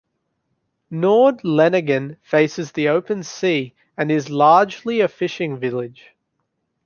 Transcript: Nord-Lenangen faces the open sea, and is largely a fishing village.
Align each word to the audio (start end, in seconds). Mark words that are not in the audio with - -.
Nord-Lenangen 0.89 2.17
faces 2.23 2.71
the 2.71 2.87
open 2.89 3.21
sea, 3.21 3.75
and 3.95 4.11
is 4.11 4.31
largely 4.31 4.99
a 4.99 5.07
fishing 5.07 5.59
village. 5.59 6.15